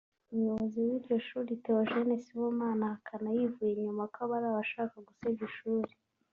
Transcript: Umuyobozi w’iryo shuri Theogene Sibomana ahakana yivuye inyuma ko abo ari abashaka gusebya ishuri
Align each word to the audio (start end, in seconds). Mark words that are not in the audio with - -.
Umuyobozi 0.33 0.77
w’iryo 0.87 1.17
shuri 1.27 1.51
Theogene 1.63 2.15
Sibomana 2.23 2.83
ahakana 2.87 3.29
yivuye 3.37 3.71
inyuma 3.75 4.03
ko 4.13 4.17
abo 4.23 4.33
ari 4.37 4.47
abashaka 4.51 4.95
gusebya 5.07 5.43
ishuri 5.49 5.91